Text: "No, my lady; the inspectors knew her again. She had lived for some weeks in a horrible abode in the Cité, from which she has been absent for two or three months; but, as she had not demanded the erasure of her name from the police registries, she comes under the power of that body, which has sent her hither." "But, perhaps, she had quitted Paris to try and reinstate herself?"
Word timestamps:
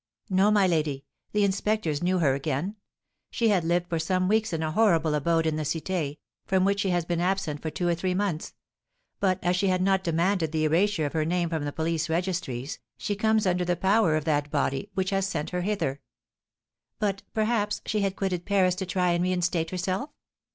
"No, 0.31 0.49
my 0.49 0.65
lady; 0.65 1.05
the 1.31 1.43
inspectors 1.43 2.01
knew 2.01 2.17
her 2.17 2.33
again. 2.33 2.75
She 3.29 3.49
had 3.49 3.63
lived 3.63 3.87
for 3.87 3.99
some 3.99 4.27
weeks 4.27 4.51
in 4.51 4.63
a 4.63 4.71
horrible 4.71 5.13
abode 5.13 5.45
in 5.45 5.57
the 5.57 5.61
Cité, 5.61 6.17
from 6.47 6.65
which 6.65 6.79
she 6.79 6.89
has 6.89 7.05
been 7.05 7.21
absent 7.21 7.61
for 7.61 7.69
two 7.69 7.87
or 7.87 7.93
three 7.93 8.15
months; 8.15 8.55
but, 9.19 9.37
as 9.43 9.55
she 9.55 9.67
had 9.67 9.79
not 9.83 10.03
demanded 10.03 10.51
the 10.51 10.65
erasure 10.65 11.05
of 11.05 11.13
her 11.13 11.23
name 11.23 11.49
from 11.49 11.65
the 11.65 11.71
police 11.71 12.09
registries, 12.09 12.79
she 12.97 13.15
comes 13.15 13.45
under 13.45 13.63
the 13.63 13.75
power 13.75 14.15
of 14.15 14.25
that 14.25 14.49
body, 14.49 14.89
which 14.95 15.11
has 15.11 15.27
sent 15.27 15.51
her 15.51 15.61
hither." 15.61 16.01
"But, 16.97 17.21
perhaps, 17.35 17.83
she 17.85 17.99
had 18.01 18.15
quitted 18.15 18.43
Paris 18.43 18.73
to 18.77 18.87
try 18.87 19.11
and 19.11 19.23
reinstate 19.23 19.69
herself?" 19.69 20.09